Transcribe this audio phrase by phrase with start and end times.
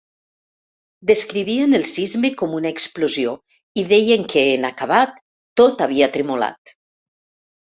[1.09, 3.35] Descrivien el sisme com una explosió
[3.83, 5.23] i deien que, en acabat,
[5.63, 6.75] tot havia tremolat.